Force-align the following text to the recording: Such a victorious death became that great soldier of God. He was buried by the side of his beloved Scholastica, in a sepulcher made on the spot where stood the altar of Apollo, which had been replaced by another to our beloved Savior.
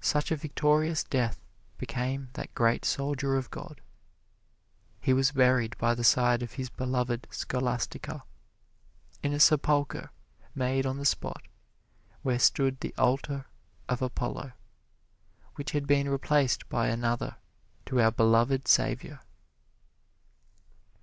Such 0.00 0.30
a 0.30 0.36
victorious 0.36 1.04
death 1.04 1.38
became 1.76 2.30
that 2.32 2.54
great 2.54 2.82
soldier 2.86 3.36
of 3.36 3.50
God. 3.50 3.82
He 5.02 5.12
was 5.12 5.32
buried 5.32 5.76
by 5.76 5.94
the 5.94 6.02
side 6.02 6.42
of 6.42 6.52
his 6.54 6.70
beloved 6.70 7.26
Scholastica, 7.30 8.24
in 9.22 9.34
a 9.34 9.38
sepulcher 9.38 10.12
made 10.54 10.86
on 10.86 10.96
the 10.96 11.04
spot 11.04 11.42
where 12.22 12.38
stood 12.38 12.80
the 12.80 12.94
altar 12.96 13.48
of 13.86 14.00
Apollo, 14.00 14.52
which 15.56 15.72
had 15.72 15.86
been 15.86 16.08
replaced 16.08 16.66
by 16.70 16.88
another 16.88 17.36
to 17.84 18.00
our 18.00 18.12
beloved 18.12 18.66
Savior. 18.66 19.20